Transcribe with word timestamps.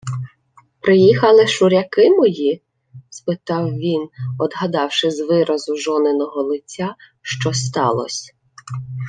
—Приїхали 0.81 1.47
шуряки 1.47 2.09
мої?— 2.09 2.61
спитав 3.09 3.71
він, 3.71 4.09
одгадавши 4.39 5.11
з 5.11 5.19
виразу 5.21 5.75
жониного 5.75 6.43
лиця, 6.43 6.95
що 7.21 7.53
сталось. 7.53 8.33